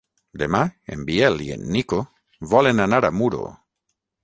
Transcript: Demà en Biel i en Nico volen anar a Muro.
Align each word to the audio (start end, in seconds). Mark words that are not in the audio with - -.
Demà 0.43 0.61
en 0.95 1.03
Biel 1.09 1.37
i 1.49 1.51
en 1.57 1.67
Nico 1.77 2.01
volen 2.55 2.87
anar 2.89 3.03
a 3.05 3.15
Muro. 3.21 3.45